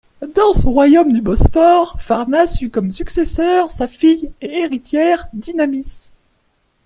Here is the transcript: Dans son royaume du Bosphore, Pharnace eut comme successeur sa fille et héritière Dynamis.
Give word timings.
Dans 0.35 0.53
son 0.53 0.71
royaume 0.71 1.11
du 1.13 1.21
Bosphore, 1.21 2.01
Pharnace 2.01 2.59
eut 2.63 2.71
comme 2.71 2.89
successeur 2.89 3.69
sa 3.69 3.87
fille 3.87 4.31
et 4.41 4.57
héritière 4.61 5.27
Dynamis. 5.31 6.09